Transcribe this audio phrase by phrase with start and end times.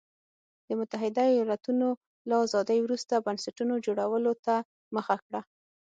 [0.67, 1.87] د متحده ایالتونو
[2.29, 4.55] له ازادۍ وروسته بنسټونو جوړولو ته
[4.95, 5.41] مخه کړه.